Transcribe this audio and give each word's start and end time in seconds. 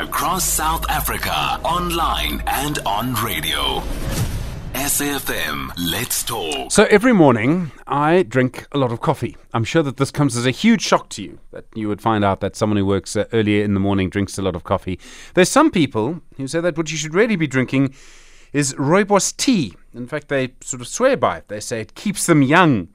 across 0.00 0.44
South 0.44 0.88
Africa, 0.88 1.60
online 1.62 2.42
and 2.46 2.78
on 2.86 3.12
radio. 3.16 3.82
SAFM, 4.72 5.72
let's 5.76 6.22
talk. 6.22 6.72
So 6.72 6.84
every 6.84 7.12
morning, 7.12 7.70
I 7.86 8.22
drink 8.22 8.66
a 8.72 8.78
lot 8.78 8.92
of 8.92 9.02
coffee. 9.02 9.36
I'm 9.52 9.62
sure 9.62 9.82
that 9.82 9.98
this 9.98 10.10
comes 10.10 10.38
as 10.38 10.46
a 10.46 10.50
huge 10.50 10.80
shock 10.80 11.10
to 11.10 11.22
you 11.22 11.38
that 11.50 11.66
you 11.74 11.86
would 11.86 12.00
find 12.00 12.24
out 12.24 12.40
that 12.40 12.56
someone 12.56 12.78
who 12.78 12.86
works 12.86 13.14
uh, 13.14 13.26
earlier 13.34 13.62
in 13.62 13.74
the 13.74 13.80
morning 13.80 14.08
drinks 14.08 14.38
a 14.38 14.42
lot 14.42 14.56
of 14.56 14.64
coffee. 14.64 14.98
There's 15.34 15.50
some 15.50 15.70
people 15.70 16.22
who 16.38 16.48
say 16.48 16.62
that 16.62 16.78
what 16.78 16.90
you 16.90 16.96
should 16.96 17.14
really 17.14 17.36
be 17.36 17.46
drinking 17.46 17.92
is 18.54 18.72
rooibos 18.74 19.36
tea. 19.36 19.74
In 19.94 20.06
fact, 20.06 20.28
they 20.28 20.54
sort 20.62 20.80
of 20.80 20.88
swear 20.88 21.18
by 21.18 21.38
it. 21.38 21.48
They 21.48 21.60
say 21.60 21.82
it 21.82 21.94
keeps 21.94 22.24
them 22.24 22.40
young. 22.40 22.88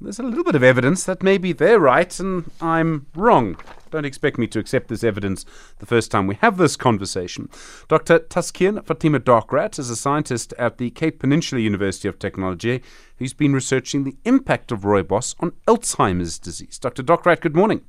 There's 0.00 0.18
a 0.18 0.24
little 0.24 0.44
bit 0.44 0.56
of 0.56 0.62
evidence 0.62 1.04
that 1.04 1.22
maybe 1.22 1.52
they're 1.52 1.78
right 1.78 2.18
and 2.20 2.50
I'm 2.60 3.06
wrong. 3.14 3.56
Don't 3.90 4.04
expect 4.04 4.38
me 4.38 4.46
to 4.48 4.58
accept 4.58 4.88
this 4.88 5.04
evidence 5.04 5.46
the 5.78 5.86
first 5.86 6.10
time 6.10 6.26
we 6.26 6.34
have 6.36 6.56
this 6.56 6.76
conversation. 6.76 7.48
Dr. 7.88 8.18
Taskeen 8.18 8.84
Fathima 8.84 9.20
Docrat 9.20 9.78
is 9.78 9.90
a 9.90 9.96
scientist 9.96 10.52
at 10.58 10.78
the 10.78 10.90
Cape 10.90 11.20
Peninsula 11.20 11.60
University 11.60 12.08
of 12.08 12.18
Technology 12.18 12.82
who's 13.18 13.32
been 13.32 13.52
researching 13.52 14.02
the 14.02 14.16
impact 14.24 14.72
of 14.72 14.80
rooibos 14.80 15.36
on 15.38 15.52
Alzheimer's 15.68 16.38
disease. 16.38 16.78
Dr. 16.78 17.02
Docrat, 17.02 17.40
good 17.40 17.54
morning. 17.54 17.82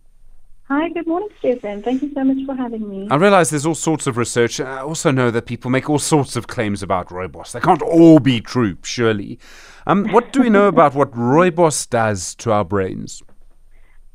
Hi, 0.68 0.90
good 0.90 1.06
morning, 1.06 1.30
Stephen. 1.38 1.84
Thank 1.84 2.02
you 2.02 2.12
so 2.16 2.24
much 2.24 2.44
for 2.44 2.56
having 2.56 2.90
me. 2.90 3.08
I 3.12 3.18
realize 3.18 3.52
there's 3.52 3.68
all 3.68 3.76
sorts 3.76 4.08
of 4.08 4.18
research. 4.18 4.60
I 4.60 4.80
also 4.80 5.12
know 5.12 5.30
that 5.30 5.46
people 5.46 5.70
make 5.70 5.92
all 5.92 6.00
sorts 6.00 6.36
of 6.36 6.48
claims 6.48 6.82
about 6.82 7.10
rooibos. 7.10 7.52
They 7.52 7.60
can't 7.60 7.84
all 7.84 8.18
be 8.18 8.42
true, 8.42 8.76
surely. 8.82 9.38
Um, 9.86 10.08
what 10.10 10.34
do 10.34 10.42
we 10.42 10.50
know 10.50 10.68
about 10.68 10.96
what 10.96 11.12
rooibos 11.12 11.88
does 11.88 12.34
to 12.36 12.52
our 12.52 12.66
brains? 12.66 13.22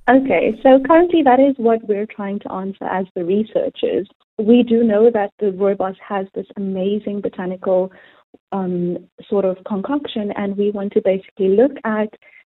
Okay, 0.09 0.59
so 0.61 0.81
currently 0.85 1.23
that 1.23 1.39
is 1.39 1.55
what 1.57 1.87
we're 1.87 2.07
trying 2.07 2.41
to 2.41 2.51
answer 2.51 2.85
as 2.85 3.07
the 3.15 3.25
researchers. 3.25 4.09
We 4.37 4.65
do 4.65 4.83
know 4.83 5.09
that 5.13 5.31
the 5.39 5.53
rooibos 5.53 5.95
has 6.05 6.27
this 6.35 6.47
amazing 6.57 7.21
botanical 7.21 7.93
um, 8.51 8.99
sort 9.29 9.45
of 9.45 9.57
concoction, 9.69 10.33
and 10.35 10.57
we 10.57 10.73
want 10.73 10.95
to 10.95 11.01
basically 11.05 11.51
look 11.51 11.73
at 11.85 12.09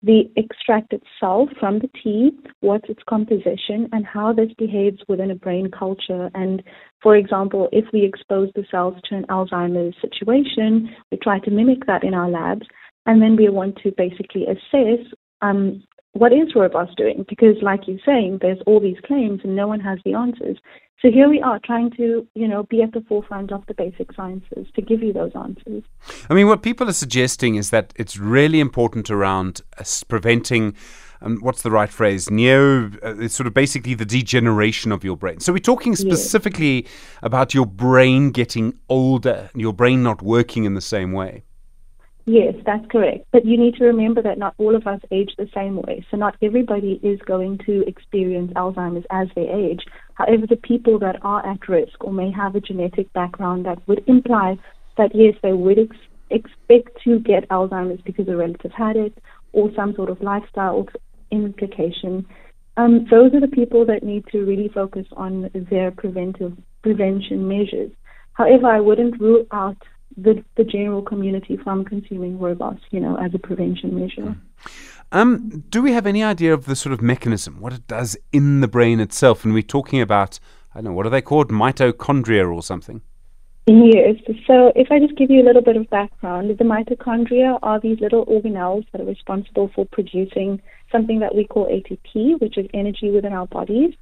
the 0.03 0.29
extract 0.37 0.93
itself 0.93 1.49
from 1.59 1.79
the 1.79 1.89
tea, 2.01 2.31
what's 2.59 2.89
its 2.89 3.01
composition, 3.07 3.89
and 3.91 4.05
how 4.05 4.33
this 4.33 4.51
behaves 4.57 4.99
within 5.07 5.31
a 5.31 5.35
brain 5.35 5.71
culture. 5.71 6.29
And 6.33 6.61
for 7.01 7.15
example, 7.15 7.69
if 7.71 7.85
we 7.91 8.03
expose 8.03 8.49
the 8.55 8.65
cells 8.69 8.95
to 9.05 9.15
an 9.15 9.25
Alzheimer's 9.29 9.95
situation, 10.01 10.95
we 11.11 11.17
try 11.17 11.39
to 11.39 11.51
mimic 11.51 11.85
that 11.87 12.03
in 12.03 12.13
our 12.13 12.29
labs, 12.29 12.67
and 13.05 13.21
then 13.21 13.35
we 13.35 13.49
want 13.49 13.77
to 13.77 13.91
basically 13.97 14.45
assess 14.45 15.05
um, 15.41 15.83
what 16.15 16.31
is 16.31 16.53
rooibos 16.53 16.95
doing? 16.95 17.25
Because, 17.27 17.57
like 17.61 17.81
you're 17.87 17.99
saying, 18.05 18.39
there's 18.41 18.59
all 18.65 18.79
these 18.79 18.97
claims 19.05 19.41
and 19.43 19.55
no 19.55 19.67
one 19.67 19.81
has 19.81 19.99
the 20.05 20.13
answers. 20.13 20.57
So 21.01 21.11
here 21.11 21.29
we 21.29 21.41
are 21.41 21.59
trying 21.59 21.91
to, 21.97 22.25
you 22.35 22.47
know, 22.47 22.63
be 22.63 22.81
at 22.81 22.93
the 22.93 23.01
forefront 23.01 23.51
of 23.51 23.65
the 23.67 23.73
basic 23.73 24.13
sciences 24.13 24.65
to 24.75 24.81
give 24.81 25.03
you 25.03 25.11
those 25.11 25.33
answers. 25.35 25.83
I 26.29 26.33
mean, 26.33 26.47
what 26.47 26.63
people 26.63 26.89
are 26.89 26.93
suggesting 26.93 27.55
is 27.55 27.69
that 27.69 27.93
it's 27.97 28.17
really 28.17 28.59
important 28.59 29.11
around 29.11 29.61
uh, 29.77 29.83
preventing. 30.07 30.73
Um, 31.21 31.37
what's 31.41 31.63
the 31.63 31.71
right 31.71 31.89
phrase? 31.89 32.31
Neo, 32.31 32.85
uh, 33.03 33.15
it's 33.19 33.35
sort 33.35 33.47
of 33.47 33.53
basically 33.53 33.93
the 33.93 34.05
degeneration 34.05 34.91
of 34.91 35.03
your 35.03 35.17
brain. 35.17 35.41
So 35.41 35.51
we're 35.53 35.59
talking 35.59 35.95
specifically 35.95 36.83
yes. 36.83 36.91
about 37.21 37.53
your 37.53 37.65
brain 37.65 38.31
getting 38.31 38.77
older, 38.89 39.49
your 39.53 39.73
brain 39.73 40.01
not 40.01 40.21
working 40.21 40.63
in 40.63 40.73
the 40.75 40.81
same 40.81 41.11
way. 41.11 41.43
Yes, 42.27 42.55
that's 42.65 42.85
correct. 42.91 43.25
But 43.31 43.45
you 43.45 43.55
need 43.55 43.75
to 43.75 43.85
remember 43.85 44.21
that 44.23 44.39
not 44.39 44.55
all 44.57 44.75
of 44.75 44.87
us 44.87 44.99
age 45.11 45.31
the 45.37 45.47
same 45.53 45.75
way. 45.75 46.03
So 46.09 46.17
not 46.17 46.35
everybody 46.41 46.99
is 47.03 47.19
going 47.25 47.59
to 47.67 47.87
experience 47.87 48.51
Alzheimer's 48.53 49.05
as 49.11 49.27
they 49.35 49.47
age. 49.47 49.83
However, 50.15 50.47
the 50.47 50.55
people 50.55 50.97
that 50.99 51.17
are 51.21 51.45
at 51.45 51.69
risk 51.69 52.03
or 52.03 52.11
may 52.11 52.31
have 52.31 52.55
a 52.55 52.61
genetic 52.61 53.13
background 53.13 53.65
that 53.67 53.87
would 53.87 54.03
imply 54.07 54.57
that 54.97 55.11
yes, 55.13 55.35
they 55.43 55.53
would 55.53 55.77
ex- 55.77 55.97
expect 56.31 56.97
to 57.03 57.19
get 57.19 57.47
Alzheimer's 57.49 58.01
because 58.01 58.27
a 58.27 58.35
relative 58.35 58.71
had 58.71 58.95
it 58.95 59.15
or 59.53 59.69
some 59.75 59.93
sort 59.93 60.09
of 60.09 60.19
lifestyle 60.21 60.87
implication. 61.29 62.25
Um, 62.77 63.05
those 63.11 63.33
are 63.35 63.39
the 63.39 63.47
people 63.47 63.85
that 63.85 64.03
need 64.03 64.25
to 64.31 64.39
really 64.45 64.69
focus 64.73 65.05
on 65.15 65.51
their 65.69 65.91
preventive 65.91 66.53
prevention 66.81 67.47
measures. 67.47 67.91
However, 68.33 68.67
I 68.67 68.79
wouldn't 68.79 69.19
rule 69.21 69.45
out 69.51 69.77
the, 70.17 70.43
the 70.55 70.63
general 70.63 71.01
community 71.01 71.57
from 71.57 71.85
consuming 71.85 72.37
rooibos, 72.37 72.79
you 72.91 72.99
know, 72.99 73.17
as 73.17 73.33
a 73.33 73.39
prevention 73.39 73.99
measure. 73.99 74.35
Um, 75.11 75.63
do 75.69 75.81
we 75.81 75.91
have 75.93 76.07
any 76.07 76.23
idea 76.23 76.53
of 76.53 76.65
the 76.65 76.75
sort 76.75 76.93
of 76.93 77.01
mechanism, 77.01 77.59
what 77.59 77.73
it 77.73 77.87
does 77.87 78.17
in 78.31 78.61
the 78.61 78.67
brain 78.67 78.99
itself? 78.99 79.45
And 79.45 79.53
we're 79.53 79.61
talking 79.61 80.01
about, 80.01 80.39
I 80.73 80.79
don't 80.79 80.85
know, 80.85 80.93
what 80.93 81.05
are 81.05 81.11
they 81.11 81.21
called, 81.21 81.49
mitochondria 81.49 82.51
or 82.53 82.63
something? 82.63 83.01
Yes. 83.67 84.17
So 84.45 84.71
if 84.75 84.91
I 84.91 84.99
just 84.99 85.15
give 85.15 85.31
you 85.31 85.41
a 85.41 85.45
little 85.45 85.61
bit 85.61 85.75
of 85.75 85.89
background, 85.89 86.55
the 86.55 86.63
mitochondria 86.63 87.57
are 87.63 87.79
these 87.79 87.99
little 87.99 88.25
organelles 88.27 88.85
that 88.91 89.01
are 89.01 89.05
responsible 89.05 89.71
for 89.73 89.85
producing 89.85 90.61
something 90.91 91.19
that 91.19 91.33
we 91.33 91.45
call 91.45 91.65
ATP, 91.65 92.39
which 92.39 92.57
is 92.57 92.67
energy 92.73 93.09
within 93.09 93.33
our 93.33 93.47
bodies. 93.47 93.93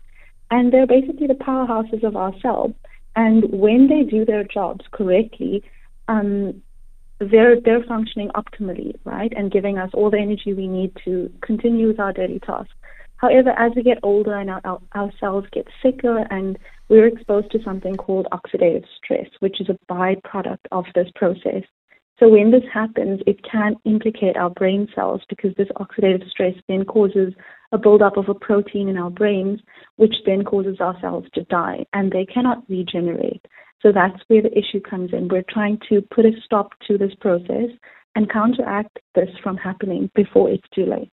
And 0.52 0.74
they're 0.74 0.88
basically 0.88 1.28
the 1.28 1.34
powerhouses 1.34 2.04
of 2.04 2.16
our 2.18 2.34
cell. 2.42 2.74
And 3.16 3.46
when 3.52 3.88
they 3.88 4.04
do 4.04 4.26
their 4.26 4.44
jobs 4.44 4.86
correctly, 4.92 5.64
um, 6.08 6.62
they're 7.20 7.60
they're 7.62 7.84
functioning 7.84 8.30
optimally, 8.36 8.94
right, 9.06 9.32
and 9.36 9.52
giving 9.52 9.78
us 9.78 9.90
all 9.94 10.10
the 10.10 10.18
energy 10.18 10.54
we 10.54 10.68
need 10.68 10.92
to 11.06 11.32
continue 11.42 11.88
with 11.88 12.00
our 12.00 12.14
daily 12.14 12.40
tasks. 12.40 12.74
However, 13.18 13.52
as 13.52 13.72
we 13.74 13.84
get 13.84 14.00
older 14.04 14.36
and 14.36 14.50
our, 14.50 14.60
our, 14.66 14.82
our 14.92 15.12
cells 15.18 15.46
get 15.54 15.66
sicker 15.82 16.26
and 16.30 16.58
we're 16.90 17.08
exposed 17.08 17.52
to 17.52 17.64
something 17.64 17.96
called 17.96 18.28
oxidative 18.34 18.84
stress, 18.98 19.28
which 19.40 19.62
is 19.62 19.70
a 19.70 19.80
byproduct 19.90 20.66
of 20.74 20.84
this 20.94 21.08
process. 21.16 21.64
So 22.20 22.28
when 22.28 22.52
this 22.52 22.64
happens, 22.72 23.22
it 23.26 23.40
can 23.50 23.76
implicate 23.86 24.36
our 24.36 24.50
brain 24.50 24.88
cells 24.94 25.22
because 25.30 25.56
this 25.56 25.70
oxidative 25.78 26.30
stress 26.30 26.54
then 26.68 26.84
causes 26.84 27.34
a 27.72 27.78
buildup 27.78 28.18
of 28.18 28.30
a 28.30 28.36
protein 28.36 28.88
in 28.90 28.98
our 28.98 29.10
brains, 29.10 29.62
which 29.96 30.16
then 30.26 30.44
causes 30.44 30.78
our 30.80 31.00
cells 31.02 31.26
to 31.34 31.44
die, 31.46 31.86
and 31.94 32.12
they 32.12 32.26
cannot 32.26 32.64
regenerate. 32.70 33.46
So 33.84 33.92
that's 33.92 34.18
where 34.28 34.42
the 34.42 34.58
issue 34.58 34.80
comes 34.80 35.12
in. 35.14 35.28
We're 35.28 35.44
trying 35.48 35.78
to 35.90 36.02
put 36.02 36.26
a 36.26 36.32
stop 36.44 36.72
to 36.88 36.98
this 36.98 37.14
process 37.20 37.70
and 38.16 38.32
counteract 38.32 39.00
this 39.14 39.30
from 39.44 39.58
happening 39.58 40.10
before 40.16 40.50
it's 40.50 40.68
too 40.74 40.86
late. 40.86 41.12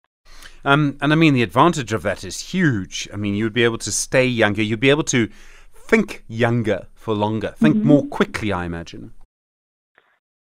Um, 0.65 0.97
and 1.01 1.13
I 1.13 1.17
mean, 1.17 1.35
the 1.35 1.43
advantage 1.43 1.93
of 1.93 2.03
that 2.03 2.23
is 2.23 2.39
huge. 2.41 3.09
I 3.13 3.17
mean, 3.17 3.35
you'd 3.35 3.53
be 3.53 3.65
able 3.65 3.79
to 3.79 3.91
stay 3.91 4.25
younger, 4.25 4.63
you'd 4.63 4.81
be 4.81 4.91
able 4.91 5.05
to 5.05 5.29
think 5.73 6.25
younger 6.29 6.87
for 6.95 7.13
longer, 7.15 7.55
think 7.57 7.77
mm-hmm. 7.77 7.89
more 7.89 8.07
quickly, 8.07 8.53
I 8.53 8.65
imagine. 8.67 9.13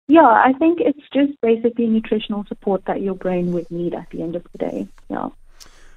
Yeah, 0.07 0.21
I 0.21 0.53
think 0.59 0.79
it's 0.81 1.07
just 1.13 1.39
basically 1.41 1.87
nutritional 1.87 2.45
support 2.47 2.83
that 2.85 3.01
your 3.01 3.15
brain 3.15 3.53
would 3.53 3.71
need 3.71 3.95
at 3.95 4.09
the 4.11 4.21
end 4.21 4.35
of 4.35 4.45
the 4.51 4.57
day. 4.57 4.87
Yeah. 5.09 5.29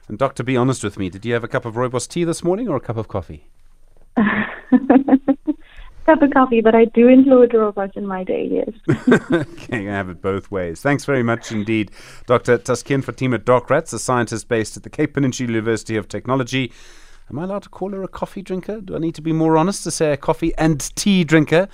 And 0.08 0.16
doctor, 0.16 0.44
be 0.44 0.56
honest 0.56 0.84
with 0.84 0.96
me. 0.96 1.10
Did 1.10 1.26
you 1.26 1.34
have 1.34 1.44
a 1.44 1.48
cup 1.48 1.64
of 1.64 1.74
rooibos 1.74 2.08
tea 2.08 2.24
this 2.24 2.44
morning 2.44 2.68
or 2.68 2.76
a 2.76 2.80
cup 2.80 2.96
of 2.96 3.08
coffee? 3.08 3.48
cup 6.06 6.22
of 6.22 6.30
coffee, 6.30 6.60
but 6.60 6.74
I 6.74 6.86
do 6.86 7.08
include 7.08 7.50
rooibos 7.50 7.96
in 7.96 8.06
my 8.06 8.24
day, 8.24 8.48
yes. 8.50 9.10
okay, 9.32 9.88
I 9.88 9.92
have 9.92 10.08
it 10.08 10.22
both 10.22 10.50
ways. 10.50 10.80
Thanks 10.80 11.04
very 11.04 11.22
much 11.22 11.52
indeed, 11.52 11.90
Dr. 12.26 12.58
Taskeen 12.58 13.04
Fathima 13.04 13.38
Darkratz, 13.38 13.92
a 13.92 13.98
scientist 13.98 14.48
based 14.48 14.76
at 14.76 14.84
the 14.84 14.90
Cape 14.90 15.14
Peninsula 15.14 15.48
University 15.48 15.96
of 15.96 16.08
Technology. 16.08 16.72
Am 17.28 17.38
I 17.40 17.44
allowed 17.44 17.64
to 17.64 17.68
call 17.68 17.90
her 17.90 18.04
a 18.04 18.08
coffee 18.08 18.42
drinker? 18.42 18.80
Do 18.80 18.94
I 18.94 18.98
need 18.98 19.16
to 19.16 19.22
be 19.22 19.32
more 19.32 19.56
honest 19.56 19.82
to 19.84 19.90
say 19.90 20.12
a 20.12 20.16
coffee 20.16 20.54
and 20.56 20.80
tea 20.94 21.24
drinker? 21.24 21.68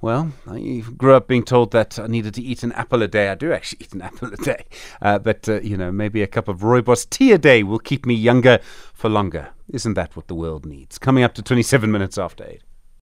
Well, 0.00 0.32
I 0.46 0.82
grew 0.96 1.14
up 1.14 1.26
being 1.26 1.42
told 1.42 1.72
that 1.72 1.98
I 1.98 2.06
needed 2.06 2.34
to 2.34 2.42
eat 2.42 2.62
an 2.62 2.72
apple 2.72 3.02
a 3.02 3.08
day. 3.08 3.28
I 3.28 3.34
do 3.34 3.52
actually 3.52 3.78
eat 3.84 3.92
an 3.92 4.02
apple 4.02 4.32
a 4.32 4.36
day. 4.36 4.64
Uh, 5.02 5.18
but, 5.18 5.48
uh, 5.48 5.60
you 5.60 5.76
know, 5.76 5.92
maybe 5.92 6.22
a 6.22 6.26
cup 6.26 6.48
of 6.48 6.60
rooibos 6.60 7.08
tea 7.08 7.32
a 7.32 7.38
day 7.38 7.62
will 7.62 7.78
keep 7.78 8.06
me 8.06 8.14
younger 8.14 8.58
for 8.94 9.10
longer. 9.10 9.50
Isn't 9.70 9.94
that 9.94 10.16
what 10.16 10.28
the 10.28 10.34
world 10.34 10.64
needs? 10.64 10.98
Coming 10.98 11.24
up 11.24 11.34
to 11.34 11.42
27 11.42 11.90
minutes 11.90 12.16
after 12.18 12.44
8. 12.44 12.62